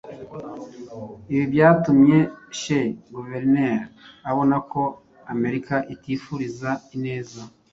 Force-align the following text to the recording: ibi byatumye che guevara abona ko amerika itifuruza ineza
ibi 1.31 1.45
byatumye 1.53 2.19
che 2.59 2.79
guevara 3.11 3.69
abona 4.29 4.57
ko 4.71 4.83
amerika 5.33 5.75
itifuruza 5.93 6.69
ineza 6.95 7.41